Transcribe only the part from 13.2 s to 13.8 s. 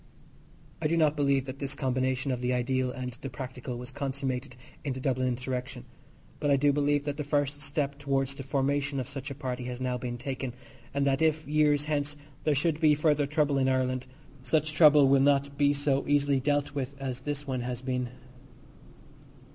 trouble in